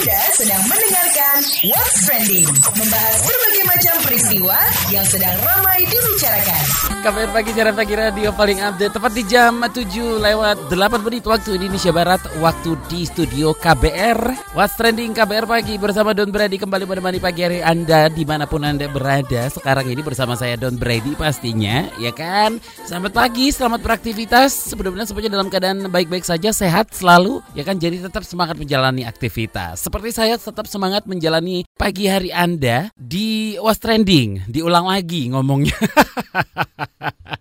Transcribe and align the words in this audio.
Anda 0.00 0.32
sedang 0.32 0.64
mendengarkan 0.64 1.44
What's 1.68 2.08
Trending, 2.08 2.48
membahas 2.48 3.20
berbagai 3.20 3.64
macam 3.68 3.94
peristiwa 4.08 4.56
yang 4.88 5.04
sedang 5.04 5.36
ramai 5.44 5.84
dibicarakan. 5.84 6.64
KBR 7.04 7.30
Pagi 7.36 7.52
Jalan 7.52 7.74
Pagi 7.76 7.94
Radio 8.00 8.28
paling 8.32 8.64
update 8.64 8.96
tepat 8.96 9.12
di 9.12 9.24
jam 9.28 9.60
7 9.60 9.76
lewat 10.24 10.72
8 10.72 11.04
menit 11.04 11.24
waktu 11.28 11.60
Indonesia 11.60 11.92
Barat 11.92 12.20
waktu 12.40 12.80
di 12.88 13.04
studio 13.04 13.52
KBR 13.52 14.52
What's 14.56 14.80
Trending 14.80 15.12
KBR 15.12 15.44
Pagi 15.44 15.76
bersama 15.76 16.16
Don 16.16 16.32
Brady 16.32 16.56
kembali 16.56 16.88
menemani 16.88 17.20
pagi 17.20 17.44
hari 17.44 17.60
Anda 17.60 18.08
di 18.08 18.24
mana 18.24 18.48
pun 18.48 18.64
Anda 18.64 18.88
berada. 18.88 19.52
Sekarang 19.52 19.84
ini 19.84 20.00
bersama 20.00 20.32
saya 20.32 20.56
Don 20.56 20.80
Brady 20.80 21.12
pastinya 21.12 21.92
ya 22.00 22.12
kan? 22.16 22.56
Selamat 22.88 23.12
pagi 23.12 23.52
selamat 23.52 23.84
beraktivitas. 23.84 24.72
Sebelumnya 24.72 25.04
semuanya 25.04 25.36
dalam 25.36 25.52
keadaan 25.52 25.92
baik-baik 25.92 26.24
saja 26.24 26.56
sehat 26.56 26.88
selalu 26.96 27.44
ya 27.52 27.68
kan? 27.68 27.76
Jadi 27.76 28.00
tetap 28.00 28.24
semangat 28.24 28.56
menjalani 28.56 29.04
aktivitas 29.04 29.89
seperti 29.90 30.14
saya 30.14 30.38
tetap 30.38 30.70
semangat 30.70 31.02
menjalani 31.10 31.66
pagi 31.74 32.06
hari 32.06 32.30
Anda 32.30 32.94
di 32.94 33.58
What's 33.58 33.82
Trending 33.82 34.46
diulang 34.46 34.86
lagi 34.86 35.26
ngomongnya 35.34 35.74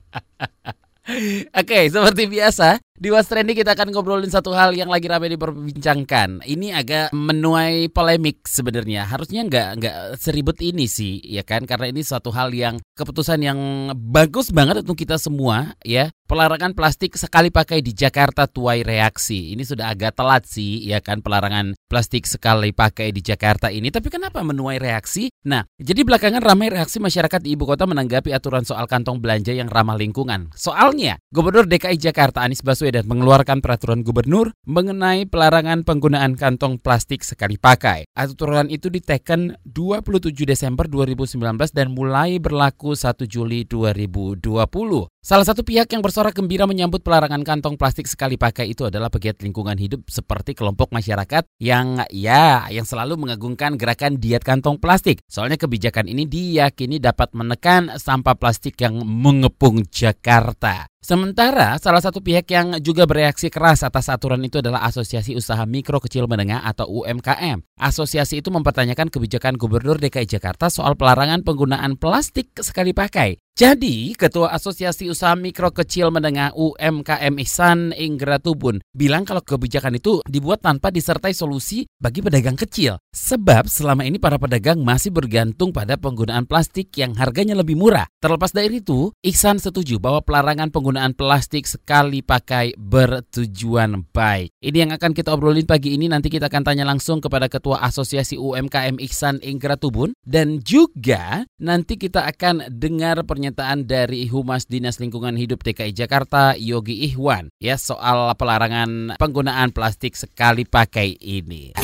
Oke, 1.58 1.90
seperti 1.90 2.30
biasa 2.30 2.78
di 2.94 3.10
Was 3.10 3.26
Trendy 3.26 3.58
kita 3.58 3.74
akan 3.74 3.90
ngobrolin 3.90 4.30
satu 4.30 4.54
hal 4.54 4.78
yang 4.78 4.94
lagi 4.94 5.10
ramai 5.10 5.34
diperbincangkan. 5.34 6.46
Ini 6.46 6.68
agak 6.78 7.18
menuai 7.18 7.90
polemik 7.90 8.46
sebenarnya. 8.46 9.10
Harusnya 9.10 9.42
nggak 9.42 9.70
nggak 9.82 9.96
seribet 10.22 10.62
ini 10.62 10.86
sih, 10.86 11.18
ya 11.26 11.42
kan? 11.42 11.66
Karena 11.66 11.90
ini 11.90 12.06
suatu 12.06 12.30
hal 12.30 12.54
yang 12.54 12.78
keputusan 12.94 13.42
yang 13.42 13.58
bagus 13.98 14.54
banget 14.54 14.86
untuk 14.86 15.02
kita 15.02 15.18
semua, 15.18 15.74
ya. 15.82 16.14
Pelarangan 16.30 16.78
plastik 16.78 17.18
sekali 17.18 17.50
pakai 17.50 17.82
di 17.82 17.90
Jakarta 17.90 18.46
tuai 18.46 18.86
reaksi. 18.86 19.58
Ini 19.58 19.66
sudah 19.66 19.90
agak 19.90 20.14
telat 20.14 20.46
sih, 20.46 20.78
ya 20.86 21.02
kan? 21.02 21.26
Pelarangan 21.26 21.74
plastik 21.90 22.30
sekali 22.30 22.70
pakai 22.70 23.10
di 23.10 23.26
Jakarta 23.26 23.74
ini. 23.74 23.90
Tapi 23.90 24.14
kenapa 24.14 24.46
menuai 24.46 24.78
reaksi? 24.78 25.34
Nah, 25.50 25.66
jadi 25.82 26.06
belakangan 26.06 26.46
ramai 26.46 26.70
reaksi 26.70 27.02
masyarakat 27.02 27.42
di 27.42 27.58
ibu 27.58 27.66
kota 27.66 27.90
menanggapi 27.90 28.30
aturan 28.30 28.62
soal 28.62 28.86
kantong 28.86 29.18
belanja 29.18 29.58
yang 29.58 29.74
ramah 29.74 29.98
lingkungan. 29.98 30.54
Soalnya, 30.54 31.18
Gubernur 31.34 31.66
DKI 31.66 31.98
Jakarta 31.98 32.46
Anies 32.46 32.62
Baswedan 32.62 33.10
mengeluarkan 33.10 33.58
peraturan 33.66 34.06
gubernur 34.06 34.54
mengenai 34.70 35.26
pelarangan 35.26 35.82
penggunaan 35.82 36.38
kantong 36.38 36.78
plastik 36.78 37.26
sekali 37.26 37.58
pakai. 37.58 38.06
Aturan 38.14 38.70
itu 38.70 38.94
diteken 38.94 39.58
27 39.66 40.46
Desember 40.46 40.86
2019 40.86 41.74
dan 41.74 41.90
mulai 41.90 42.38
berlaku 42.38 42.94
1 42.94 43.26
Juli 43.26 43.66
2020. 43.66 45.10
Salah 45.20 45.44
satu 45.44 45.68
pihak 45.68 45.92
yang 45.92 46.00
bersorak 46.00 46.32
gembira 46.32 46.64
menyambut 46.64 47.04
pelarangan 47.04 47.44
kantong 47.44 47.76
plastik 47.76 48.08
sekali 48.08 48.40
pakai 48.40 48.72
itu 48.72 48.88
adalah 48.88 49.12
pegiat 49.12 49.44
lingkungan 49.44 49.76
hidup 49.76 50.08
seperti 50.08 50.56
kelompok 50.56 50.96
masyarakat 50.96 51.44
yang 51.60 52.08
ya 52.08 52.64
yang 52.72 52.88
selalu 52.88 53.20
mengagungkan 53.20 53.76
gerakan 53.76 54.16
diet 54.16 54.48
kantong 54.48 54.80
plastik. 54.80 55.20
Soalnya 55.28 55.60
kebijakan 55.60 56.08
ini 56.08 56.24
diyakini 56.24 57.04
dapat 57.04 57.36
menekan 57.36 58.00
sampah 58.00 58.40
plastik 58.40 58.80
yang 58.80 58.96
mengepung 59.04 59.84
Jakarta. 59.92 60.88
Sementara 61.00 61.80
salah 61.80 62.04
satu 62.04 62.20
pihak 62.20 62.44
yang 62.52 62.76
juga 62.84 63.08
bereaksi 63.08 63.48
keras 63.48 63.88
atas 63.88 64.12
aturan 64.12 64.44
itu 64.44 64.60
adalah 64.60 64.84
Asosiasi 64.84 65.32
Usaha 65.32 65.64
Mikro 65.64 66.04
Kecil 66.04 66.28
Menengah 66.28 66.60
atau 66.68 66.92
UMKM. 66.92 67.64
Asosiasi 67.80 68.44
itu 68.44 68.52
mempertanyakan 68.52 69.08
kebijakan 69.08 69.56
Gubernur 69.56 69.96
DKI 69.96 70.28
Jakarta 70.28 70.68
soal 70.68 71.00
pelarangan 71.00 71.48
penggunaan 71.48 71.96
plastik 71.96 72.52
sekali 72.60 72.92
pakai. 72.92 73.40
Jadi, 73.60 74.16
Ketua 74.16 74.56
Asosiasi 74.56 75.12
Usaha 75.12 75.36
Mikro 75.36 75.76
Kecil 75.76 76.16
Menengah 76.16 76.56
UMKM 76.56 77.36
Ihsan 77.44 77.92
Inggra 77.92 78.40
Tubun 78.40 78.80
bilang 78.96 79.28
kalau 79.28 79.44
kebijakan 79.44 80.00
itu 80.00 80.24
dibuat 80.32 80.64
tanpa 80.64 80.96
disertai 80.96 81.36
solusi 81.36 81.84
bagi 82.00 82.24
pedagang 82.24 82.56
kecil. 82.56 82.96
Sebab 83.12 83.68
selama 83.68 84.08
ini 84.08 84.16
para 84.16 84.40
pedagang 84.40 84.80
masih 84.80 85.12
bergantung 85.12 85.76
pada 85.76 86.00
penggunaan 86.00 86.48
plastik 86.48 86.96
yang 86.96 87.12
harganya 87.20 87.52
lebih 87.52 87.76
murah. 87.76 88.08
Terlepas 88.24 88.56
dari 88.56 88.80
itu, 88.80 89.12
Ihsan 89.28 89.60
setuju 89.60 90.00
bahwa 90.00 90.24
pelarangan 90.24 90.72
penggunaan 90.72 90.89
plastik 91.14 91.68
sekali 91.68 92.24
pakai 92.24 92.74
bertujuan 92.80 94.08
baik. 94.10 94.56
Ini 94.64 94.88
yang 94.88 94.92
akan 94.96 95.12
kita 95.12 95.36
obrolin 95.36 95.68
pagi 95.68 95.94
ini. 95.94 96.08
Nanti 96.08 96.32
kita 96.32 96.48
akan 96.48 96.64
tanya 96.64 96.88
langsung 96.88 97.20
kepada 97.20 97.52
Ketua 97.52 97.84
Asosiasi 97.84 98.40
UMKM 98.40 98.98
Ihsan 99.04 99.44
Inggra 99.44 99.76
Tubun. 99.76 100.16
Dan 100.24 100.64
juga 100.64 101.46
nanti 101.60 102.00
kita 102.00 102.26
akan 102.26 102.72
dengar 102.72 103.22
pernyataan 103.28 103.86
dari 103.86 104.26
Humas 104.32 104.66
Dinas 104.66 104.98
Lingkungan 104.98 105.36
Hidup 105.36 105.62
DKI 105.62 105.92
Jakarta 105.92 106.56
Yogi 106.56 107.12
Ihwan 107.12 107.52
ya 107.60 107.76
soal 107.76 108.32
pelarangan 108.40 109.20
penggunaan 109.20 109.76
plastik 109.76 110.16
sekali 110.16 110.64
pakai 110.64 111.20
ini. 111.20 111.76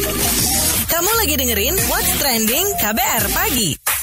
Kamu 0.85 1.11
lagi 1.19 1.35
dengerin 1.35 1.75
What's 1.91 2.13
Trending 2.15 2.67
KBR 2.79 3.25
Pagi. 3.35 3.94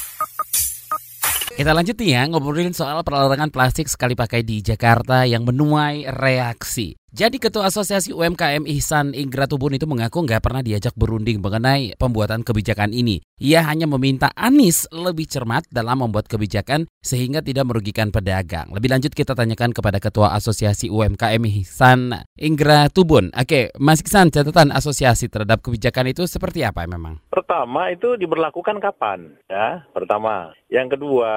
Kita 1.53 1.77
lanjut 1.77 2.01
nih 2.01 2.11
ya 2.17 2.23
ngobrolin 2.33 2.73
soal 2.73 3.05
pelarangan 3.05 3.53
plastik 3.53 3.85
sekali 3.85 4.17
pakai 4.17 4.41
di 4.41 4.65
Jakarta 4.65 5.29
yang 5.29 5.45
menuai 5.45 6.09
reaksi. 6.09 7.02
Jadi 7.13 7.37
Ketua 7.37 7.69
Asosiasi 7.69 8.09
UMKM 8.09 8.65
Ihsan 8.65 9.13
Inggra 9.13 9.45
Tubun 9.45 9.77
itu 9.77 9.85
mengaku 9.85 10.25
nggak 10.25 10.49
pernah 10.49 10.65
diajak 10.65 10.97
berunding 10.97 11.45
mengenai 11.45 11.93
pembuatan 12.01 12.41
kebijakan 12.41 12.89
ini. 12.97 13.21
Ia 13.37 13.69
hanya 13.69 13.85
meminta 13.85 14.33
Anies 14.33 14.89
lebih 14.89 15.29
cermat 15.29 15.69
dalam 15.69 16.01
membuat 16.01 16.25
kebijakan 16.25 16.89
sehingga 17.05 17.45
tidak 17.45 17.69
merugikan 17.69 18.09
pedagang. 18.09 18.73
Lebih 18.73 18.97
lanjut 18.97 19.13
kita 19.13 19.37
tanyakan 19.37 19.77
kepada 19.77 20.01
Ketua 20.01 20.33
Asosiasi 20.33 20.89
UMKM 20.89 21.45
Ihsan 21.61 22.17
Inggra 22.41 22.89
Tubun. 22.89 23.29
Oke, 23.37 23.69
Mas 23.77 24.01
Ihsan, 24.01 24.33
catatan 24.33 24.73
asosiasi 24.73 25.29
terhadap 25.29 25.61
kebijakan 25.61 26.17
itu 26.17 26.25
seperti 26.25 26.65
apa 26.65 26.89
memang? 26.89 27.21
Pertama 27.29 27.93
itu 27.93 28.17
diberlakukan 28.17 28.81
kapan? 28.81 29.37
Ya, 29.53 29.85
pertama. 29.93 30.57
Yang 30.73 30.97
kedua, 30.97 31.35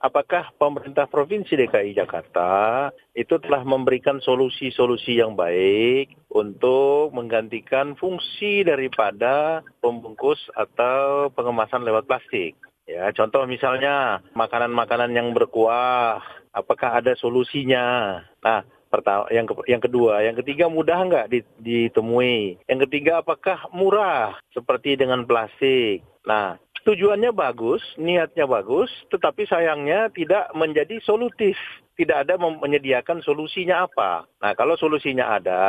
apakah 0.00 0.48
pemerintah 0.56 1.04
Provinsi 1.04 1.52
DKI 1.60 1.92
Jakarta 1.92 2.88
itu 3.14 3.38
telah 3.42 3.66
memberikan 3.66 4.22
solusi-solusi 4.22 5.18
yang 5.18 5.34
baik 5.34 6.14
untuk 6.30 7.10
menggantikan 7.10 7.98
fungsi 7.98 8.62
daripada 8.62 9.66
pembungkus 9.82 10.38
atau 10.54 11.30
pengemasan 11.34 11.82
lewat 11.82 12.06
plastik. 12.06 12.54
Ya, 12.90 13.06
contoh 13.14 13.46
misalnya 13.46 14.18
makanan-makanan 14.34 15.14
yang 15.14 15.30
berkuah, 15.30 16.22
apakah 16.50 16.98
ada 16.98 17.14
solusinya? 17.14 18.18
Nah, 18.42 18.66
pertama, 18.90 19.30
yang 19.30 19.46
ke, 19.46 19.54
yang 19.70 19.78
kedua, 19.78 20.26
yang 20.26 20.34
ketiga 20.34 20.66
mudah 20.66 20.98
nggak 21.06 21.30
ditemui? 21.62 22.58
Yang 22.66 22.80
ketiga 22.90 23.22
apakah 23.22 23.70
murah 23.70 24.34
seperti 24.50 24.98
dengan 24.98 25.22
plastik? 25.22 26.02
Nah, 26.26 26.58
tujuannya 26.82 27.30
bagus, 27.30 27.82
niatnya 27.94 28.50
bagus, 28.50 28.90
tetapi 29.14 29.46
sayangnya 29.46 30.10
tidak 30.10 30.50
menjadi 30.58 30.98
solutif 31.06 31.54
tidak 32.00 32.24
ada 32.24 32.40
menyediakan 32.40 33.20
solusinya 33.20 33.84
apa. 33.84 34.24
Nah, 34.40 34.56
kalau 34.56 34.72
solusinya 34.80 35.36
ada, 35.36 35.64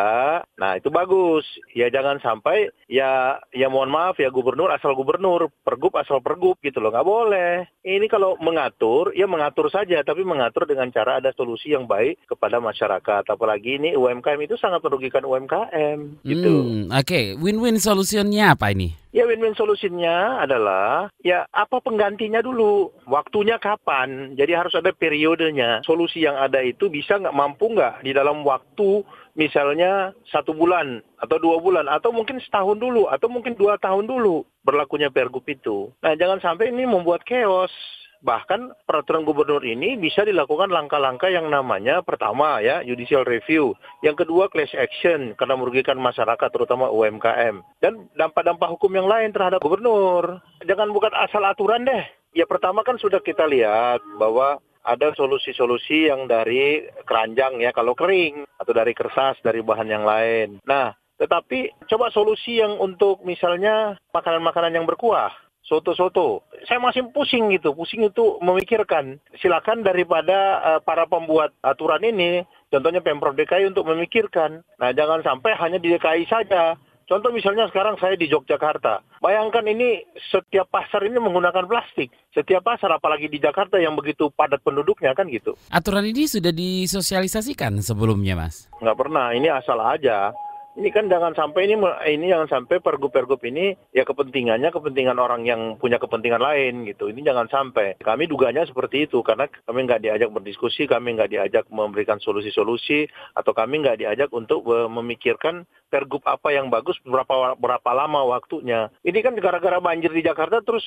nah 0.55 0.79
itu 0.79 0.87
bagus. 0.87 1.43
Ya 1.75 1.91
jangan 1.91 2.23
sampai 2.23 2.71
ya 2.87 3.35
ya 3.51 3.67
mohon 3.67 3.91
maaf 3.91 4.15
ya 4.15 4.31
gubernur 4.31 4.71
asal 4.71 4.95
gubernur, 4.95 5.51
pergub 5.67 5.91
asal 5.99 6.23
pergub 6.23 6.55
gitu 6.63 6.79
loh. 6.79 6.95
Nggak 6.95 7.09
boleh. 7.09 7.51
Ini 7.83 8.07
kalau 8.07 8.39
mengatur, 8.39 9.11
ya 9.11 9.27
mengatur 9.27 9.67
saja, 9.67 9.99
tapi 10.07 10.23
mengatur 10.23 10.63
dengan 10.63 10.87
cara 10.87 11.19
ada 11.19 11.35
solusi 11.35 11.75
yang 11.75 11.83
baik 11.83 12.23
kepada 12.31 12.63
masyarakat. 12.63 13.27
Apalagi 13.27 13.75
ini 13.75 13.91
UMKM 13.99 14.39
itu 14.47 14.55
sangat 14.55 14.79
merugikan 14.87 15.27
UMKM 15.27 16.23
gitu. 16.23 16.53
Hmm, 16.63 16.87
Oke, 16.95 17.03
okay. 17.03 17.25
win-win 17.35 17.75
solusinya 17.75 18.55
apa 18.55 18.71
ini? 18.71 19.01
Ya 19.11 19.27
win-win 19.27 19.51
solusinya 19.59 20.39
adalah 20.39 21.11
ya 21.19 21.43
apa 21.51 21.83
penggantinya 21.83 22.39
dulu, 22.39 22.95
waktunya 23.11 23.59
kapan. 23.59 24.39
Jadi 24.39 24.55
harus 24.55 24.71
ada 24.71 24.95
periodenya. 24.95 25.83
Solusi 25.83 26.20
yang 26.21 26.37
ada 26.37 26.61
itu 26.61 26.85
bisa 26.87 27.17
nggak 27.17 27.33
mampu 27.33 27.73
nggak 27.73 28.05
di 28.05 28.13
dalam 28.13 28.45
waktu 28.45 29.01
misalnya 29.33 30.13
satu 30.29 30.53
bulan 30.53 31.01
atau 31.17 31.41
dua 31.41 31.57
bulan 31.57 31.89
atau 31.89 32.13
mungkin 32.13 32.37
setahun 32.37 32.77
dulu 32.77 33.09
atau 33.09 33.27
mungkin 33.31 33.57
dua 33.57 33.81
tahun 33.81 34.05
dulu 34.05 34.45
berlakunya 34.61 35.09
pergub 35.09 35.43
itu. 35.49 35.89
Nah 36.05 36.13
jangan 36.13 36.37
sampai 36.37 36.69
ini 36.69 36.85
membuat 36.85 37.25
chaos. 37.25 37.73
Bahkan 38.21 38.85
peraturan 38.85 39.25
gubernur 39.25 39.65
ini 39.65 39.97
bisa 39.97 40.21
dilakukan 40.21 40.69
langkah-langkah 40.69 41.25
yang 41.33 41.49
namanya 41.49 42.05
pertama 42.05 42.61
ya 42.61 42.85
judicial 42.85 43.25
review, 43.25 43.73
yang 44.05 44.13
kedua 44.13 44.45
class 44.45 44.69
action 44.77 45.33
karena 45.33 45.57
merugikan 45.57 45.97
masyarakat 45.97 46.49
terutama 46.53 46.93
UMKM 46.93 47.65
dan 47.81 48.05
dampak-dampak 48.13 48.69
hukum 48.77 48.93
yang 48.93 49.09
lain 49.09 49.33
terhadap 49.33 49.57
gubernur. 49.57 50.37
Jangan 50.61 50.93
bukan 50.93 51.09
asal 51.17 51.41
aturan 51.49 51.81
deh. 51.81 52.05
Ya 52.37 52.45
pertama 52.45 52.85
kan 52.85 53.01
sudah 53.01 53.25
kita 53.25 53.49
lihat 53.49 54.05
bahwa 54.21 54.61
ada 54.81 55.13
solusi-solusi 55.13 56.09
yang 56.09 56.25
dari 56.25 56.85
keranjang 57.05 57.61
ya 57.61 57.69
kalau 57.71 57.93
kering 57.93 58.45
atau 58.57 58.73
dari 58.73 58.93
kertas 58.97 59.37
dari 59.45 59.61
bahan 59.61 59.89
yang 59.89 60.05
lain. 60.05 60.57
Nah, 60.65 60.93
tetapi 61.21 61.85
coba 61.85 62.09
solusi 62.09 62.57
yang 62.57 62.81
untuk 62.81 63.21
misalnya 63.21 63.93
makanan-makanan 64.09 64.73
yang 64.73 64.89
berkuah 64.89 65.29
soto-soto. 65.61 66.43
Saya 66.67 66.81
masih 66.81 67.07
pusing 67.13 67.53
gitu, 67.55 67.71
pusing 67.71 68.03
itu 68.03 68.41
memikirkan. 68.43 69.21
Silakan 69.39 69.85
daripada 69.85 70.59
uh, 70.59 70.79
para 70.83 71.07
pembuat 71.07 71.55
aturan 71.63 72.03
ini, 72.03 72.43
contohnya 72.67 72.99
Pemprov 72.99 73.37
DKI 73.39 73.71
untuk 73.71 73.87
memikirkan. 73.87 74.65
Nah, 74.81 74.89
jangan 74.91 75.23
sampai 75.23 75.55
hanya 75.55 75.79
di 75.79 75.95
DKI 75.95 76.27
saja. 76.27 76.75
Contoh 77.11 77.27
misalnya 77.35 77.67
sekarang 77.67 77.99
saya 77.99 78.15
di 78.15 78.31
Yogyakarta. 78.31 79.03
Bayangkan 79.19 79.67
ini 79.67 79.99
setiap 80.31 80.71
pasar 80.71 81.03
ini 81.03 81.19
menggunakan 81.19 81.67
plastik. 81.67 82.07
Setiap 82.31 82.63
pasar 82.63 82.87
apalagi 82.95 83.27
di 83.27 83.35
Jakarta 83.35 83.75
yang 83.75 83.99
begitu 83.99 84.31
padat 84.31 84.63
penduduknya 84.63 85.11
kan 85.11 85.27
gitu. 85.27 85.59
Aturan 85.75 86.07
ini 86.07 86.23
sudah 86.23 86.55
disosialisasikan 86.55 87.83
sebelumnya, 87.83 88.39
Mas? 88.39 88.71
Nggak 88.79 88.95
pernah, 88.95 89.35
ini 89.35 89.51
asal 89.51 89.75
aja. 89.83 90.31
Ini 90.71 90.89
kan 90.95 91.11
jangan 91.11 91.35
sampai 91.35 91.67
ini 91.67 91.75
ini 92.07 92.31
jangan 92.31 92.47
sampai 92.47 92.79
pergub-pergub 92.79 93.43
ini 93.43 93.75
ya 93.91 94.07
kepentingannya 94.07 94.71
kepentingan 94.71 95.19
orang 95.19 95.43
yang 95.43 95.75
punya 95.75 95.99
kepentingan 95.99 96.39
lain 96.39 96.87
gitu. 96.87 97.11
Ini 97.11 97.27
jangan 97.27 97.51
sampai. 97.51 97.99
Kami 97.99 98.23
duganya 98.31 98.63
seperti 98.63 99.03
itu 99.09 99.19
karena 99.19 99.51
kami 99.67 99.83
nggak 99.83 100.03
diajak 100.07 100.31
berdiskusi, 100.31 100.87
kami 100.87 101.19
nggak 101.19 101.31
diajak 101.31 101.65
memberikan 101.67 102.23
solusi-solusi 102.23 103.11
atau 103.35 103.51
kami 103.51 103.83
nggak 103.83 103.99
diajak 103.99 104.29
untuk 104.31 104.63
memikirkan 104.67 105.67
pergub 105.91 106.23
apa 106.23 106.55
yang 106.55 106.71
bagus 106.71 106.95
berapa 107.03 107.59
berapa 107.59 107.91
lama 107.91 108.23
waktunya. 108.31 108.87
Ini 109.03 109.19
kan 109.19 109.35
gara-gara 109.35 109.83
banjir 109.83 110.15
di 110.15 110.23
Jakarta 110.23 110.63
terus 110.63 110.83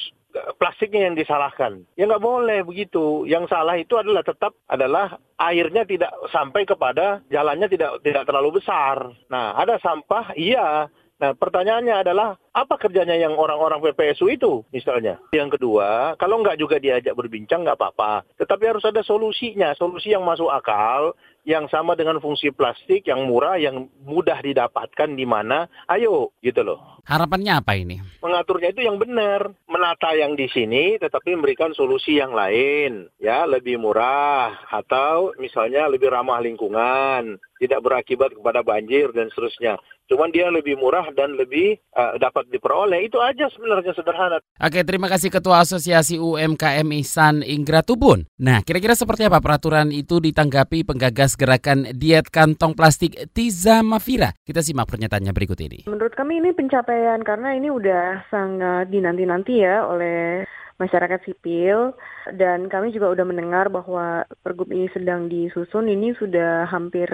plastiknya 0.56 1.12
yang 1.12 1.14
disalahkan. 1.14 1.84
Ya 1.94 2.08
nggak 2.08 2.24
boleh 2.24 2.64
begitu. 2.64 3.28
Yang 3.28 3.52
salah 3.52 3.76
itu 3.76 4.00
adalah 4.00 4.24
tetap 4.24 4.56
adalah 4.64 5.20
airnya 5.36 5.84
tidak 5.84 6.10
sampai 6.32 6.64
kepada 6.64 7.20
jalannya 7.28 7.68
tidak 7.68 8.00
tidak 8.00 8.24
terlalu 8.24 8.64
besar. 8.64 9.12
Nah 9.28 9.52
ada 9.60 9.73
sampah, 9.82 10.34
iya. 10.36 10.90
Nah 11.14 11.30
pertanyaannya 11.34 11.94
adalah 11.94 12.34
apa 12.54 12.74
kerjanya 12.78 13.18
yang 13.18 13.34
orang-orang 13.34 13.82
PPSU 13.82 14.30
itu 14.30 14.62
misalnya. 14.70 15.18
Yang 15.34 15.58
kedua, 15.58 16.14
kalau 16.18 16.38
nggak 16.42 16.58
juga 16.58 16.78
diajak 16.78 17.14
berbincang 17.18 17.66
nggak 17.66 17.78
apa-apa. 17.78 18.26
Tetapi 18.38 18.64
harus 18.70 18.86
ada 18.86 19.02
solusinya, 19.02 19.74
solusi 19.74 20.14
yang 20.14 20.22
masuk 20.22 20.50
akal, 20.50 21.18
yang 21.44 21.66
sama 21.68 21.98
dengan 21.98 22.22
fungsi 22.22 22.54
plastik, 22.54 23.10
yang 23.10 23.26
murah, 23.26 23.60
yang 23.60 23.90
mudah 24.06 24.40
didapatkan 24.40 25.10
di 25.12 25.26
mana, 25.28 25.66
ayo 25.90 26.32
gitu 26.40 26.62
loh. 26.62 26.94
Harapannya 27.04 27.60
apa 27.60 27.76
ini? 27.76 28.00
Mengaturnya 28.24 28.72
itu 28.72 28.80
yang 28.80 28.96
benar, 28.96 29.52
menata 29.68 30.16
yang 30.16 30.32
di 30.38 30.48
sini 30.48 30.96
tetapi 30.96 31.36
memberikan 31.36 31.76
solusi 31.76 32.16
yang 32.16 32.32
lain, 32.32 33.12
ya 33.20 33.44
lebih 33.44 33.76
murah 33.76 34.56
atau 34.72 35.36
misalnya 35.36 35.84
lebih 35.84 36.08
ramah 36.08 36.40
lingkungan, 36.40 37.36
tidak 37.60 37.80
berakibat 37.84 38.32
kepada 38.32 38.64
banjir 38.64 39.12
dan 39.12 39.28
seterusnya. 39.28 39.76
Cuman 40.04 40.28
dia 40.28 40.52
lebih 40.52 40.76
murah 40.76 41.08
dan 41.16 41.32
lebih 41.34 41.80
uh, 41.96 42.20
dapat 42.20 42.44
diperoleh. 42.52 43.08
Itu 43.08 43.20
aja 43.24 43.48
sebenarnya 43.48 43.96
sederhana. 43.96 44.38
Oke, 44.60 44.84
terima 44.84 45.08
kasih 45.08 45.32
Ketua 45.32 45.64
Asosiasi 45.64 46.20
UMKM 46.20 46.84
Ihsan 47.00 47.40
Ingratubun. 47.40 48.28
Nah, 48.36 48.60
kira-kira 48.60 48.92
seperti 48.92 49.24
apa 49.24 49.40
peraturan 49.40 49.88
itu 49.88 50.20
ditanggapi 50.20 50.84
penggagas 50.84 51.40
gerakan 51.40 51.88
diet 51.96 52.28
kantong 52.28 52.76
plastik 52.76 53.16
Tiza 53.32 53.80
Mafira? 53.80 54.36
Kita 54.44 54.60
simak 54.60 54.92
pernyataannya 54.92 55.32
berikut 55.32 55.58
ini. 55.64 55.88
Menurut 55.88 56.12
kami 56.12 56.44
ini 56.44 56.52
pencapaian 56.52 57.24
karena 57.24 57.56
ini 57.56 57.72
udah 57.72 58.28
sangat 58.28 58.92
dinanti-nanti 58.92 59.64
ya 59.64 59.88
oleh 59.88 60.44
masyarakat 60.76 61.20
sipil 61.22 61.94
dan 62.34 62.66
kami 62.66 62.90
juga 62.90 63.14
udah 63.14 63.24
mendengar 63.26 63.70
bahwa 63.70 64.26
pergub 64.42 64.70
ini 64.74 64.90
sedang 64.90 65.30
disusun. 65.30 65.86
Ini 65.86 66.18
sudah 66.18 66.66
hampir 66.66 67.08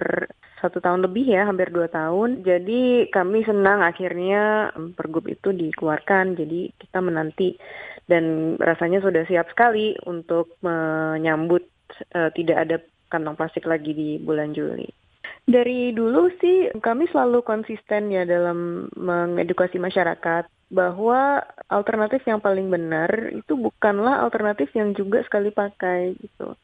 satu 0.60 0.80
tahun 0.80 1.04
lebih 1.04 1.28
ya 1.28 1.48
hampir 1.48 1.72
dua 1.72 1.88
tahun. 1.88 2.44
Jadi 2.44 3.08
kami 3.12 3.44
senang 3.44 3.84
akhirnya 3.84 4.72
pergub 4.96 5.28
itu 5.28 5.52
dikeluarkan. 5.52 6.36
Jadi 6.36 6.72
kita 6.76 7.00
menanti 7.04 7.56
dan 8.08 8.56
rasanya 8.58 9.04
sudah 9.04 9.22
siap 9.28 9.46
sekali 9.52 9.94
untuk 10.08 10.58
menyambut 10.64 11.62
uh, 12.16 12.30
tidak 12.34 12.56
ada 12.68 12.76
kantong 13.10 13.36
plastik 13.36 13.66
lagi 13.66 13.92
di 13.92 14.16
bulan 14.18 14.56
Juli. 14.56 14.86
Dari 15.50 15.90
dulu 15.90 16.30
sih 16.38 16.70
kami 16.78 17.10
selalu 17.10 17.42
konsisten 17.42 18.12
ya 18.12 18.22
dalam 18.22 18.86
mengedukasi 18.94 19.82
masyarakat 19.82 20.46
bahwa 20.70 21.42
alternatif 21.66 22.22
yang 22.24 22.38
paling 22.38 22.70
benar 22.70 23.10
itu 23.34 23.58
bukanlah 23.58 24.22
alternatif 24.22 24.70
yang 24.72 24.94
juga 24.94 25.20
sekali 25.26 25.50
pakai 25.50 26.14
gitu. 26.16 26.54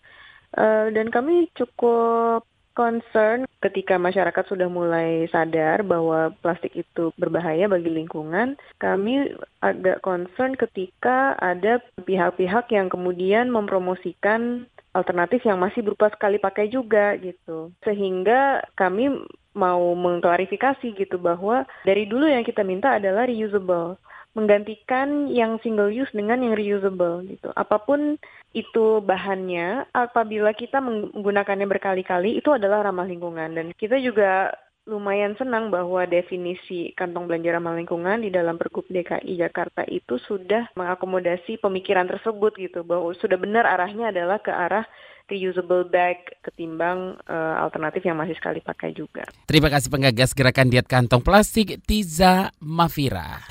Uh, 0.56 0.88
dan 0.94 1.10
kami 1.10 1.50
cukup 1.58 2.46
concern 2.76 3.48
ketika 3.64 3.96
masyarakat 3.96 4.44
sudah 4.46 4.68
mulai 4.68 5.24
sadar 5.32 5.80
bahwa 5.80 6.30
plastik 6.44 6.76
itu 6.76 7.10
berbahaya 7.16 7.66
bagi 7.66 7.88
lingkungan, 7.88 8.54
kami 8.76 9.32
agak 9.64 10.04
concern 10.04 10.52
ketika 10.54 11.34
ada 11.40 11.80
pihak-pihak 12.04 12.68
yang 12.70 12.92
kemudian 12.92 13.48
mempromosikan 13.48 14.68
alternatif 14.92 15.44
yang 15.48 15.56
masih 15.56 15.80
berupa 15.80 16.12
sekali 16.12 16.36
pakai 16.36 16.68
juga 16.68 17.16
gitu. 17.16 17.72
Sehingga 17.82 18.60
kami 18.76 19.24
mau 19.56 19.96
mengklarifikasi 19.96 20.92
gitu 20.92 21.16
bahwa 21.16 21.64
dari 21.88 22.04
dulu 22.04 22.28
yang 22.28 22.44
kita 22.44 22.60
minta 22.60 23.00
adalah 23.00 23.24
reusable 23.24 23.96
menggantikan 24.36 25.32
yang 25.32 25.56
single 25.64 25.88
use 25.88 26.12
dengan 26.12 26.44
yang 26.44 26.52
reusable 26.52 27.24
gitu. 27.24 27.48
Apa 27.56 27.80
pun 27.80 28.20
itu 28.52 29.00
bahannya, 29.00 29.88
apabila 29.96 30.52
kita 30.52 30.76
menggunakannya 30.76 31.64
berkali-kali 31.64 32.36
itu 32.36 32.52
adalah 32.52 32.84
ramah 32.84 33.08
lingkungan 33.08 33.56
dan 33.56 33.72
kita 33.72 33.96
juga 33.96 34.52
lumayan 34.86 35.34
senang 35.34 35.68
bahwa 35.74 36.06
definisi 36.06 36.94
kantong 36.94 37.26
belanja 37.26 37.58
ramah 37.58 37.74
lingkungan 37.74 38.22
di 38.22 38.30
dalam 38.30 38.54
Pergub 38.54 38.86
DKI 38.86 39.34
Jakarta 39.34 39.82
itu 39.90 40.16
sudah 40.30 40.70
mengakomodasi 40.78 41.58
pemikiran 41.58 42.06
tersebut 42.06 42.54
gitu 42.54 42.86
bahwa 42.86 43.10
sudah 43.18 43.34
benar 43.34 43.66
arahnya 43.66 44.14
adalah 44.14 44.38
ke 44.38 44.54
arah 44.54 44.86
reusable 45.26 45.90
bag 45.90 46.22
ketimbang 46.38 47.18
uh, 47.26 47.66
alternatif 47.66 48.06
yang 48.06 48.14
masih 48.14 48.38
sekali 48.38 48.62
pakai 48.62 48.94
juga. 48.94 49.26
Terima 49.50 49.66
kasih 49.66 49.90
penggagas 49.90 50.30
gerakan 50.38 50.70
diet 50.70 50.86
kantong 50.86 51.18
plastik 51.18 51.82
Tiza 51.82 52.54
Mafira. 52.62 53.50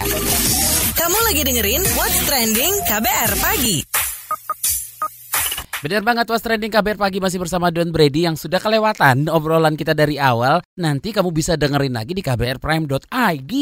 Kamu 0.95 1.19
lagi 1.27 1.43
dengerin 1.43 1.83
What's 1.99 2.23
Trending 2.23 2.73
KBR 2.87 3.31
Pagi. 3.43 4.04
Benar 5.85 6.01
banget 6.01 6.25
was 6.33 6.41
trending 6.41 6.73
KBR 6.73 6.97
pagi 6.97 7.21
masih 7.21 7.37
bersama 7.37 7.69
Don 7.69 7.93
Brady 7.93 8.25
yang 8.25 8.33
sudah 8.33 8.57
kelewatan 8.57 9.29
obrolan 9.29 9.77
kita 9.77 9.93
dari 9.93 10.17
awal. 10.17 10.65
Nanti 10.81 11.13
kamu 11.13 11.29
bisa 11.29 11.61
dengerin 11.61 11.93
lagi 11.93 12.17
di 12.17 12.25
kbrprime.id. 12.25 13.53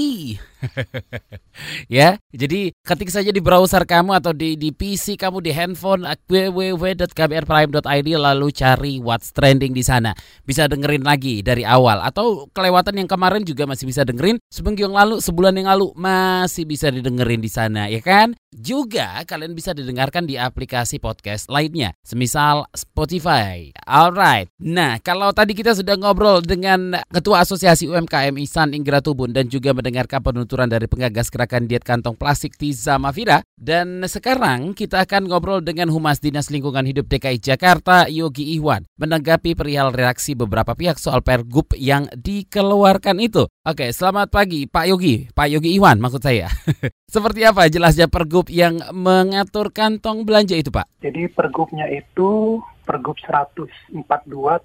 ya, 1.99 2.15
jadi 2.31 2.71
ketik 2.79 3.11
saja 3.11 3.27
di 3.27 3.43
browser 3.43 3.83
kamu 3.83 4.23
atau 4.23 4.31
di 4.31 4.55
di 4.55 4.71
PC 4.71 5.19
kamu 5.19 5.43
di 5.43 5.51
handphone 5.51 6.07
www.kbrprime.id 6.07 8.09
lalu 8.15 8.47
cari 8.55 9.03
what's 9.03 9.35
trending 9.35 9.75
di 9.75 9.83
sana. 9.83 10.15
Bisa 10.47 10.71
dengerin 10.71 11.03
lagi 11.03 11.43
dari 11.43 11.67
awal 11.67 12.07
atau 12.07 12.47
kelewatan 12.55 13.03
yang 13.03 13.11
kemarin 13.11 13.43
juga 13.43 13.67
masih 13.67 13.83
bisa 13.83 14.07
dengerin 14.07 14.39
seminggu 14.47 14.87
yang 14.87 14.95
lalu, 14.95 15.19
sebulan 15.19 15.59
yang 15.59 15.75
lalu 15.75 15.91
masih 15.99 16.63
bisa 16.63 16.87
didengerin 16.87 17.43
di 17.43 17.51
sana, 17.51 17.91
ya 17.91 17.99
kan? 17.99 18.31
Juga 18.53 19.25
kalian 19.25 19.57
bisa 19.57 19.73
didengarkan 19.73 20.29
di 20.29 20.37
aplikasi 20.37 21.01
podcast 21.01 21.49
lainnya 21.49 21.97
semisal 22.05 22.69
Spotify. 22.77 23.73
Alright. 23.81 24.53
Nah, 24.61 25.01
kalau 25.01 25.33
tadi 25.33 25.57
kita 25.57 25.73
sudah 25.73 25.97
ngobrol 25.97 26.45
dengan 26.45 27.01
Ketua 27.09 27.41
Asosiasi 27.41 27.89
UMKM 27.89 28.37
Isan 28.37 28.77
Ingratubun 28.77 29.33
dan 29.33 29.49
juga 29.49 29.73
mendengarkan 29.73 30.21
penuturan 30.21 30.69
dari 30.69 30.85
penggagas 30.85 31.33
gerakan 31.33 31.65
diet 31.65 31.81
kantong 31.81 32.13
plastik 32.13 32.53
Tiza 32.53 33.01
Mafira. 33.01 33.41
Dan 33.57 34.05
sekarang 34.05 34.77
kita 34.77 35.01
akan 35.07 35.31
ngobrol 35.31 35.65
dengan 35.65 35.89
Humas 35.89 36.21
Dinas 36.21 36.53
Lingkungan 36.53 36.85
Hidup 36.85 37.09
DKI 37.09 37.41
Jakarta, 37.41 38.05
Yogi 38.05 38.53
Iwan, 38.59 38.85
menanggapi 39.01 39.57
perihal 39.57 39.89
reaksi 39.89 40.37
beberapa 40.37 40.77
pihak 40.77 41.01
soal 41.01 41.25
pergub 41.25 41.73
yang 41.73 42.05
dikeluarkan 42.13 43.17
itu. 43.17 43.49
Oke, 43.63 43.89
selamat 43.95 44.27
pagi 44.29 44.67
Pak 44.67 44.85
Yogi, 44.91 45.31
Pak 45.31 45.47
Yogi 45.47 45.71
Iwan 45.79 46.03
maksud 46.03 46.19
saya. 46.19 46.51
Seperti 47.13 47.47
apa 47.47 47.71
jelasnya 47.71 48.11
pergub 48.11 48.42
yang 48.49 48.79
mengatur 48.91 49.69
kantong 49.69 50.23
belanja 50.27 50.55
itu 50.57 50.71
Pak? 50.71 50.87
Jadi 51.03 51.27
pergubnya 51.31 51.87
itu 51.91 52.59
Pergub 52.83 53.15
142 53.23 53.95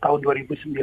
tahun 0.02 0.18
2009 0.26 0.74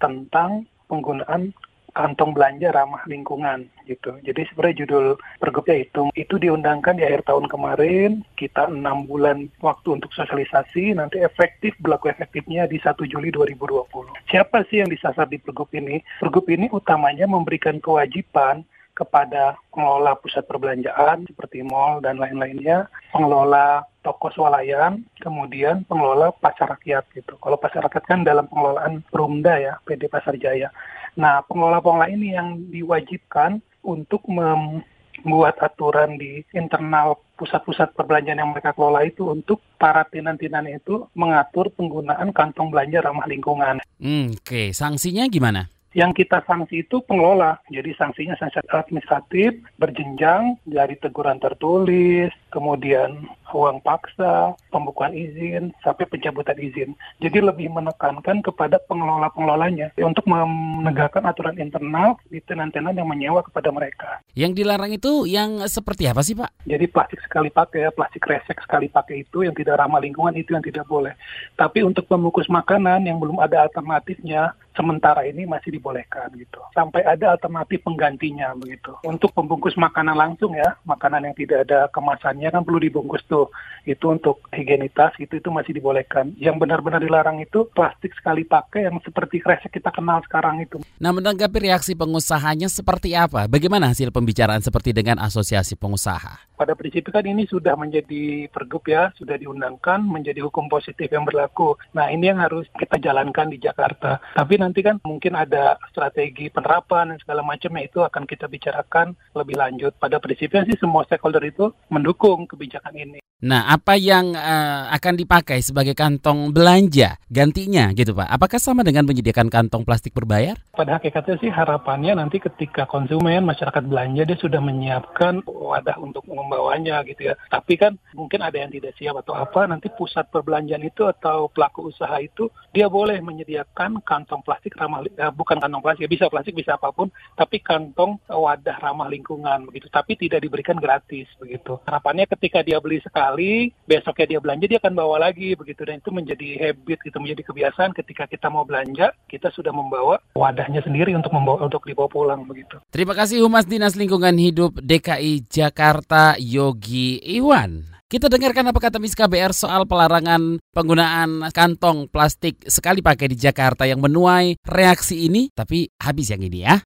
tentang 0.00 0.64
penggunaan 0.88 1.52
kantong 1.98 2.30
belanja 2.30 2.70
ramah 2.70 3.02
lingkungan 3.10 3.66
gitu. 3.90 4.14
Jadi 4.22 4.46
sebenarnya 4.46 4.86
judul 4.86 5.18
pergubnya 5.42 5.82
itu 5.82 6.06
itu 6.14 6.38
diundangkan 6.38 6.94
di 6.94 7.02
akhir 7.02 7.26
tahun 7.26 7.50
kemarin. 7.50 8.22
Kita 8.38 8.70
enam 8.70 9.10
bulan 9.10 9.50
waktu 9.58 9.98
untuk 9.98 10.14
sosialisasi. 10.14 10.94
Nanti 10.94 11.18
efektif 11.18 11.74
berlaku 11.82 12.14
efektifnya 12.14 12.70
di 12.70 12.78
1 12.78 12.94
Juli 13.10 13.34
2020. 13.34 13.90
Siapa 14.30 14.62
sih 14.70 14.78
yang 14.84 14.92
disasar 14.92 15.26
di 15.26 15.42
pergub 15.42 15.68
ini? 15.74 15.98
Pergub 16.22 16.46
ini 16.46 16.70
utamanya 16.70 17.26
memberikan 17.26 17.82
kewajiban 17.82 18.62
kepada 18.98 19.54
pengelola 19.70 20.18
pusat 20.18 20.42
perbelanjaan 20.50 21.22
seperti 21.30 21.62
mall 21.62 22.02
dan 22.02 22.18
lain-lainnya, 22.18 22.90
pengelola 23.14 23.86
toko 24.02 24.34
swalayan, 24.34 25.06
kemudian 25.22 25.86
pengelola 25.86 26.34
pasar 26.34 26.74
rakyat 26.74 27.06
gitu. 27.14 27.38
Kalau 27.38 27.54
pasar 27.54 27.86
rakyat 27.86 28.04
kan 28.10 28.26
dalam 28.26 28.50
pengelolaan 28.50 29.06
Perumda 29.06 29.54
ya, 29.62 29.78
PD 29.86 30.10
Pasar 30.10 30.34
Jaya. 30.34 30.74
Nah, 31.14 31.46
pengelola-pengelola 31.46 32.10
ini 32.10 32.34
yang 32.34 32.58
diwajibkan 32.74 33.62
untuk 33.86 34.26
membuat 34.26 35.62
aturan 35.62 36.18
di 36.18 36.42
internal 36.50 37.22
pusat-pusat 37.38 37.94
perbelanjaan 37.94 38.42
yang 38.42 38.50
mereka 38.50 38.74
kelola 38.74 39.06
itu 39.06 39.30
untuk 39.30 39.62
para 39.78 40.02
tenan-tenan 40.10 40.66
itu 40.66 41.06
mengatur 41.14 41.70
penggunaan 41.70 42.34
kantong 42.34 42.74
belanja 42.74 42.98
ramah 42.98 43.30
lingkungan. 43.30 43.78
Hmm, 44.02 44.34
Oke, 44.34 44.42
okay. 44.42 44.66
sanksinya 44.74 45.30
gimana? 45.30 45.77
Yang 45.98 46.22
kita 46.22 46.46
sanksi 46.46 46.86
itu 46.86 47.02
pengelola. 47.02 47.58
Jadi 47.74 47.90
sanksinya 47.98 48.38
sanksi 48.38 48.62
administratif, 48.70 49.58
berjenjang 49.82 50.54
dari 50.62 50.94
teguran 50.94 51.42
tertulis, 51.42 52.30
kemudian 52.54 53.26
uang 53.50 53.82
paksa, 53.82 54.54
pembukuan 54.70 55.10
izin, 55.10 55.74
sampai 55.82 56.06
pencabutan 56.06 56.54
izin. 56.54 56.94
Jadi 57.18 57.42
lebih 57.42 57.74
menekankan 57.74 58.46
kepada 58.46 58.78
pengelola-pengelolanya 58.86 59.98
untuk 59.98 60.22
menegakkan 60.30 61.26
aturan 61.26 61.58
internal 61.58 62.14
di 62.30 62.38
tenan-tenan 62.46 62.94
yang 62.94 63.08
menyewa 63.10 63.42
kepada 63.42 63.74
mereka. 63.74 64.22
Yang 64.38 64.62
dilarang 64.62 64.94
itu 64.94 65.26
yang 65.26 65.66
seperti 65.66 66.06
apa 66.06 66.22
sih 66.22 66.38
Pak? 66.38 66.62
Jadi 66.62 66.86
plastik 66.86 67.18
sekali 67.26 67.50
pakai, 67.50 67.90
plastik 67.90 68.22
resek 68.22 68.62
sekali 68.62 68.86
pakai 68.86 69.26
itu 69.26 69.42
yang 69.42 69.56
tidak 69.56 69.82
ramah 69.82 69.98
lingkungan 69.98 70.36
itu 70.38 70.54
yang 70.54 70.62
tidak 70.62 70.86
boleh. 70.86 71.18
Tapi 71.58 71.82
untuk 71.82 72.06
pembungkus 72.06 72.46
makanan 72.46 73.02
yang 73.02 73.18
belum 73.18 73.42
ada 73.42 73.66
alternatifnya, 73.66 74.54
sementara 74.78 75.26
ini 75.26 75.42
masih 75.42 75.74
dibolehkan 75.74 75.87
gitu. 76.34 76.60
Sampai 76.74 77.04
ada 77.04 77.36
alternatif 77.36 77.84
penggantinya 77.84 78.56
begitu. 78.56 78.96
Untuk 79.04 79.30
pembungkus 79.36 79.76
makanan 79.78 80.16
langsung 80.16 80.56
ya, 80.56 80.76
makanan 80.88 81.30
yang 81.30 81.36
tidak 81.36 81.68
ada 81.68 81.86
kemasannya 81.92 82.48
kan 82.50 82.62
perlu 82.64 82.80
dibungkus 82.82 83.22
tuh. 83.28 83.52
Itu 83.84 84.12
untuk 84.12 84.44
higienitas 84.50 85.16
itu 85.20 85.38
itu 85.38 85.48
masih 85.52 85.76
dibolehkan. 85.76 86.34
Yang 86.40 86.56
benar-benar 86.64 87.00
dilarang 87.00 87.38
itu 87.38 87.68
plastik 87.72 88.16
sekali 88.16 88.42
pakai 88.48 88.88
yang 88.88 88.98
seperti 89.04 89.38
kresek 89.38 89.72
kita 89.72 89.92
kenal 89.92 90.24
sekarang 90.24 90.64
itu. 90.64 90.80
Nah, 90.98 91.12
menanggapi 91.14 91.70
reaksi 91.70 91.92
pengusahanya 91.94 92.66
seperti 92.66 93.14
apa? 93.14 93.46
Bagaimana 93.46 93.92
hasil 93.92 94.10
pembicaraan 94.10 94.64
seperti 94.64 94.90
dengan 94.96 95.20
asosiasi 95.22 95.78
pengusaha? 95.78 96.47
Pada 96.58 96.74
prinsipnya 96.74 97.22
kan 97.22 97.26
ini 97.30 97.46
sudah 97.46 97.78
menjadi 97.78 98.50
pergub 98.50 98.82
ya, 98.90 99.14
sudah 99.14 99.38
diundangkan 99.38 100.02
menjadi 100.02 100.42
hukum 100.42 100.66
positif 100.66 101.06
yang 101.06 101.22
berlaku. 101.22 101.78
Nah, 101.94 102.10
ini 102.10 102.34
yang 102.34 102.42
harus 102.42 102.66
kita 102.74 102.98
jalankan 102.98 103.54
di 103.54 103.62
Jakarta. 103.62 104.18
Tapi 104.34 104.58
nanti 104.58 104.82
kan 104.82 104.98
mungkin 105.06 105.38
ada 105.38 105.78
strategi 105.94 106.50
penerapan 106.50 107.14
dan 107.14 107.18
segala 107.22 107.46
macamnya 107.46 107.86
itu 107.86 108.02
akan 108.02 108.26
kita 108.26 108.50
bicarakan 108.50 109.14
lebih 109.38 109.54
lanjut. 109.54 109.94
Pada 110.02 110.18
prinsipnya 110.18 110.66
sih 110.66 110.74
semua 110.82 111.06
stakeholder 111.06 111.46
itu 111.46 111.70
mendukung 111.94 112.50
kebijakan 112.50 112.98
ini. 112.98 113.27
Nah, 113.38 113.70
apa 113.70 113.94
yang 113.94 114.34
uh, 114.34 114.90
akan 114.90 115.14
dipakai 115.14 115.62
sebagai 115.62 115.94
kantong 115.94 116.50
belanja 116.50 117.22
gantinya 117.30 117.94
gitu 117.94 118.10
Pak? 118.10 118.26
Apakah 118.26 118.58
sama 118.58 118.82
dengan 118.82 119.06
menyediakan 119.06 119.46
kantong 119.46 119.86
plastik 119.86 120.10
berbayar? 120.10 120.58
Pada 120.74 120.98
hakikatnya 120.98 121.38
sih 121.38 121.46
harapannya 121.46 122.18
nanti 122.18 122.42
ketika 122.42 122.90
konsumen, 122.90 123.46
masyarakat 123.46 123.86
belanja 123.86 124.26
dia 124.26 124.34
sudah 124.42 124.58
menyiapkan 124.58 125.46
wadah 125.46 126.02
untuk 126.02 126.26
membawanya 126.26 127.06
gitu 127.06 127.30
ya. 127.30 127.38
Tapi 127.46 127.78
kan 127.78 127.94
mungkin 128.10 128.42
ada 128.42 128.58
yang 128.58 128.74
tidak 128.74 128.98
siap 128.98 129.14
atau 129.22 129.38
apa, 129.38 129.70
nanti 129.70 129.86
pusat 129.86 130.26
perbelanjaan 130.34 130.82
itu 130.82 131.06
atau 131.06 131.46
pelaku 131.46 131.94
usaha 131.94 132.18
itu 132.18 132.50
dia 132.74 132.90
boleh 132.90 133.22
menyediakan 133.22 134.02
kantong 134.02 134.42
plastik 134.42 134.74
ramah 134.74 135.06
uh, 135.06 135.30
bukan 135.30 135.62
kantong 135.62 135.82
plastik 135.82 136.10
bisa 136.10 136.26
plastik 136.26 136.58
bisa 136.58 136.74
apa 136.74 136.90
pun 136.90 137.08
tapi 137.38 137.62
kantong 137.62 138.20
wadah 138.28 138.76
ramah 138.82 139.06
lingkungan 139.06 139.66
begitu 139.70 139.86
tapi 139.88 140.14
tidak 140.14 140.44
diberikan 140.44 140.76
gratis 140.76 141.26
begitu 141.40 141.80
harapannya 141.88 142.28
ketika 142.28 142.60
dia 142.60 142.78
beli 142.82 143.00
sekali 143.28 143.68
besoknya 143.84 144.26
dia 144.26 144.40
belanja 144.40 144.64
dia 144.64 144.80
akan 144.80 144.94
bawa 144.96 145.16
lagi 145.20 145.52
begitu. 145.52 145.84
Dan 145.84 146.00
itu 146.00 146.08
menjadi 146.08 146.48
habit 146.64 146.98
gitu 147.04 147.16
menjadi 147.20 147.42
kebiasaan. 147.44 147.92
Ketika 147.92 148.24
kita 148.24 148.48
mau 148.48 148.64
belanja 148.64 149.12
kita 149.28 149.52
sudah 149.52 149.72
membawa 149.72 150.16
wadahnya 150.32 150.80
sendiri 150.80 151.12
untuk 151.12 151.36
membawa 151.36 151.68
untuk 151.68 151.84
dibawa 151.84 152.08
pulang 152.08 152.48
begitu. 152.48 152.80
Terima 152.88 153.12
kasih 153.12 153.44
Humas 153.44 153.68
Dinas 153.68 154.00
Lingkungan 154.00 154.32
Hidup 154.40 154.80
DKI 154.80 155.44
Jakarta 155.44 156.40
Yogi 156.40 157.20
Iwan. 157.20 157.84
Kita 158.08 158.32
dengarkan 158.32 158.72
apa 158.72 158.80
kata 158.80 158.96
Miss 158.96 159.12
KBR 159.12 159.52
soal 159.52 159.84
pelarangan 159.84 160.64
penggunaan 160.72 161.52
kantong 161.52 162.08
plastik 162.08 162.64
sekali 162.64 163.04
pakai 163.04 163.28
di 163.28 163.36
Jakarta 163.36 163.84
yang 163.84 164.00
menuai 164.00 164.56
reaksi 164.64 165.28
ini, 165.28 165.52
tapi 165.52 165.92
habis 166.00 166.32
yang 166.32 166.40
ini 166.40 166.64
ya. 166.64 166.80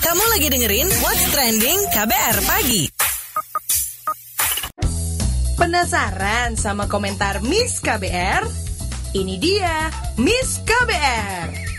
Kamu 0.00 0.24
lagi 0.32 0.48
dengerin 0.48 0.88
What's 1.04 1.28
Trending 1.28 1.80
KBR 1.92 2.36
Pagi. 2.48 3.03
Penasaran 5.54 6.58
sama 6.58 6.90
komentar 6.90 7.38
Miss 7.46 7.78
KBR? 7.78 8.42
Ini 9.14 9.34
dia 9.38 9.86
Miss 10.18 10.58
KBR. 10.66 11.73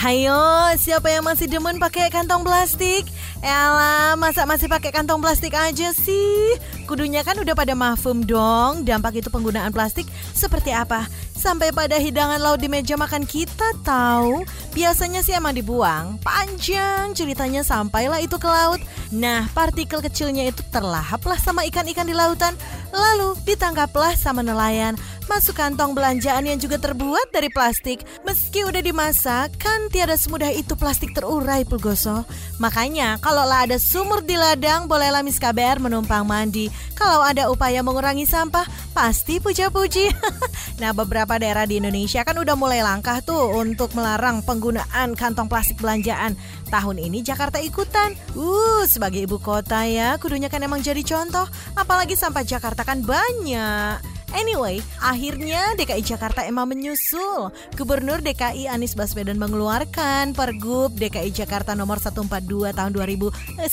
Hayo, 0.00 0.72
siapa 0.80 1.12
yang 1.12 1.28
masih 1.28 1.44
demen 1.44 1.76
pakai 1.76 2.08
kantong 2.08 2.40
plastik? 2.40 3.04
Elah, 3.44 4.16
masa 4.16 4.48
masih 4.48 4.64
pakai 4.64 4.96
kantong 4.96 5.20
plastik 5.20 5.52
aja 5.52 5.92
sih? 5.92 6.56
Kudunya 6.88 7.20
kan 7.20 7.36
udah 7.36 7.52
pada 7.52 7.76
mafum 7.76 8.24
dong 8.24 8.88
dampak 8.88 9.20
itu 9.20 9.28
penggunaan 9.28 9.76
plastik 9.76 10.08
seperti 10.32 10.72
apa. 10.72 11.04
Sampai 11.36 11.68
pada 11.76 12.00
hidangan 12.00 12.40
laut 12.40 12.64
di 12.64 12.72
meja 12.72 12.96
makan 12.96 13.28
kita 13.28 13.76
tahu 13.84 14.40
biasanya 14.72 15.20
sih 15.20 15.36
emang 15.36 15.52
dibuang. 15.52 16.16
Panjang 16.24 17.12
ceritanya 17.12 17.60
sampailah 17.60 18.24
itu 18.24 18.40
ke 18.40 18.48
laut. 18.48 18.80
Nah, 19.12 19.52
partikel 19.52 20.00
kecilnya 20.00 20.48
itu 20.48 20.64
terlahaplah 20.72 21.36
sama 21.36 21.68
ikan-ikan 21.68 22.08
di 22.08 22.16
lautan. 22.16 22.56
Lalu 22.88 23.36
ditangkaplah 23.44 24.16
sama 24.16 24.40
nelayan 24.40 24.96
masuk 25.30 25.54
kantong 25.54 25.94
belanjaan 25.94 26.42
yang 26.42 26.58
juga 26.58 26.74
terbuat 26.82 27.30
dari 27.30 27.46
plastik. 27.54 28.02
Meski 28.26 28.66
udah 28.66 28.82
dimasak, 28.82 29.54
kan 29.62 29.86
tiada 29.86 30.18
semudah 30.18 30.50
itu 30.50 30.74
plastik 30.74 31.14
terurai 31.14 31.62
Pulgoso. 31.62 32.26
Makanya, 32.58 33.22
kalau 33.22 33.46
lah 33.46 33.62
ada 33.62 33.78
sumur 33.78 34.26
di 34.26 34.34
ladang, 34.34 34.90
bolehlah 34.90 35.22
Miss 35.22 35.38
KBR 35.38 35.78
menumpang 35.78 36.26
mandi. 36.26 36.66
Kalau 36.98 37.22
ada 37.22 37.46
upaya 37.46 37.78
mengurangi 37.78 38.26
sampah, 38.26 38.66
pasti 38.90 39.38
puja-puji. 39.38 40.10
nah, 40.82 40.90
beberapa 40.90 41.38
daerah 41.38 41.62
di 41.62 41.78
Indonesia 41.78 42.26
kan 42.26 42.34
udah 42.34 42.58
mulai 42.58 42.82
langkah 42.82 43.22
tuh 43.22 43.54
untuk 43.54 43.94
melarang 43.94 44.42
penggunaan 44.42 45.14
kantong 45.14 45.46
plastik 45.46 45.78
belanjaan. 45.78 46.34
Tahun 46.74 46.96
ini 46.98 47.22
Jakarta 47.22 47.62
ikutan. 47.62 48.18
Uh, 48.34 48.82
sebagai 48.90 49.22
ibu 49.30 49.38
kota 49.38 49.86
ya, 49.86 50.18
kudunya 50.18 50.50
kan 50.50 50.58
emang 50.66 50.82
jadi 50.82 51.06
contoh. 51.06 51.46
Apalagi 51.78 52.18
sampah 52.18 52.42
Jakarta 52.42 52.82
kan 52.82 53.06
banyak. 53.06 54.19
Anyway, 54.30 54.78
akhirnya 55.02 55.74
DKI 55.74 56.06
Jakarta 56.06 56.46
emang 56.46 56.70
menyusul. 56.70 57.50
Gubernur 57.74 58.22
DKI 58.22 58.70
Anies 58.70 58.94
Baswedan 58.94 59.42
mengeluarkan 59.42 60.38
Pergub 60.38 60.94
DKI 60.94 61.34
Jakarta 61.34 61.74
nomor 61.74 61.98
142 61.98 62.70
tahun 62.70 62.90
2019 62.94 63.66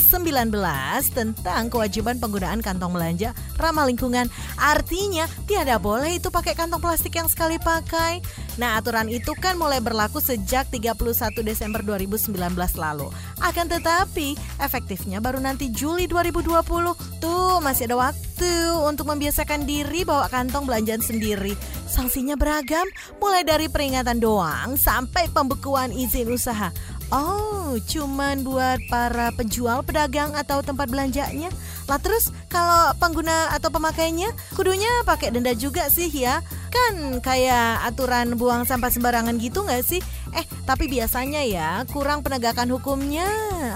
tentang 1.13 1.63
kewajiban 1.69 2.17
penggunaan 2.17 2.65
kantong 2.65 2.89
belanja 2.89 3.37
ramah 3.61 3.85
lingkungan. 3.85 4.25
Artinya, 4.57 5.29
tiada 5.45 5.77
boleh 5.77 6.17
itu 6.17 6.33
pakai 6.33 6.57
kantong 6.57 6.81
plastik 6.81 7.13
yang 7.13 7.29
sekali 7.29 7.61
pakai. 7.61 8.25
Nah, 8.57 8.81
aturan 8.81 9.13
itu 9.13 9.37
kan 9.37 9.53
mulai 9.61 9.77
berlaku 9.77 10.17
sejak 10.17 10.73
31 10.73 11.45
Desember 11.45 11.85
2019 11.85 12.33
lalu. 12.73 13.13
Akan 13.45 13.69
tetapi, 13.69 14.33
efektifnya 14.57 15.21
baru 15.21 15.37
nanti 15.37 15.69
Juli 15.69 16.09
2020. 16.09 16.97
Tuh, 17.21 17.61
masih 17.61 17.85
ada 17.93 18.09
waktu 18.09 18.73
untuk 18.81 19.13
membiasakan 19.13 19.69
diri 19.69 20.01
bawa 20.01 20.25
kantong 20.25 20.46
belanjaan 20.51 21.03
sendiri. 21.03 21.53
Sanksinya 21.87 22.35
beragam, 22.39 22.85
mulai 23.19 23.43
dari 23.43 23.67
peringatan 23.67 24.19
doang 24.19 24.75
sampai 24.79 25.27
pembekuan 25.31 25.91
izin 25.91 26.31
usaha. 26.31 26.71
Oh, 27.07 27.79
cuman 27.87 28.43
buat 28.43 28.83
para 28.91 29.31
penjual, 29.31 29.79
pedagang 29.79 30.35
atau 30.35 30.59
tempat 30.59 30.91
belanjanya. 30.91 31.47
Lah 31.87 31.95
terus 32.03 32.35
kalau 32.51 32.91
pengguna 32.99 33.55
atau 33.55 33.71
pemakainya 33.71 34.27
kudunya 34.59 34.91
pakai 35.07 35.31
denda 35.31 35.55
juga 35.55 35.87
sih 35.87 36.11
ya. 36.11 36.43
Kan 36.67 37.23
kayak 37.23 37.87
aturan 37.87 38.35
buang 38.35 38.67
sampah 38.67 38.91
sembarangan 38.91 39.39
gitu 39.39 39.63
nggak 39.63 39.87
sih? 39.87 40.03
Eh, 40.35 40.43
tapi 40.67 40.91
biasanya 40.91 41.47
ya 41.47 41.69
kurang 41.95 42.27
penegakan 42.27 42.75
hukumnya. 42.75 43.23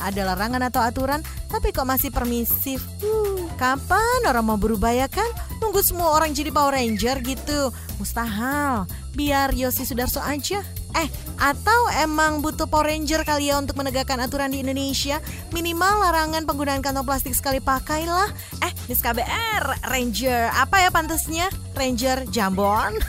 Ada 0.04 0.36
larangan 0.36 0.68
atau 0.68 0.84
aturan, 0.84 1.24
tapi 1.48 1.72
kok 1.72 1.88
masih 1.88 2.12
permisif. 2.12 2.84
Uh, 3.00 3.48
kapan 3.62 4.20
orang 4.26 4.42
mau 4.42 4.58
berubah 4.58 4.90
ya 4.90 5.06
kan? 5.06 5.30
Nunggu 5.62 5.86
semua 5.86 6.18
orang 6.18 6.34
jadi 6.34 6.50
Power 6.50 6.74
Ranger 6.74 7.22
gitu. 7.22 7.70
Mustahil. 8.02 8.90
Biar 9.14 9.54
Yosi 9.54 9.86
Sudarso 9.86 10.18
aja 10.18 10.66
Eh, 10.92 11.08
atau 11.40 11.88
emang 12.04 12.44
butuh 12.44 12.68
Power 12.68 12.92
Ranger 12.92 13.24
kali 13.24 13.48
ya 13.48 13.56
untuk 13.56 13.80
menegakkan 13.80 14.20
aturan 14.20 14.52
di 14.52 14.60
Indonesia? 14.60 15.24
Minimal 15.56 16.04
larangan 16.04 16.44
penggunaan 16.44 16.84
kantong 16.84 17.08
plastik 17.08 17.32
sekali 17.32 17.64
pakai 17.64 18.04
lah. 18.04 18.28
Eh, 18.60 18.72
Miss 18.92 19.00
KBR, 19.00 19.88
Ranger, 19.88 20.52
apa 20.52 20.84
ya 20.84 20.90
pantasnya? 20.92 21.48
Ranger 21.80 22.28
Jambon? 22.28 23.00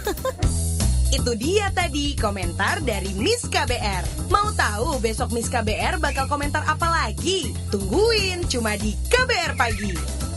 Itu 1.17 1.37
dia 1.37 1.69
tadi 1.75 2.17
komentar 2.17 2.81
dari 2.87 3.13
Miss 3.19 3.45
KBR. 3.51 4.31
Mau 4.33 4.49
tahu 4.55 4.97
besok 5.03 5.35
Miss 5.35 5.51
KBR 5.51 6.01
bakal 6.01 6.31
komentar 6.31 6.65
apa 6.65 6.89
lagi? 6.89 7.53
Tungguin 7.69 8.47
cuma 8.49 8.79
di 8.79 8.97
KBR 9.11 9.59
Pagi. 9.59 10.32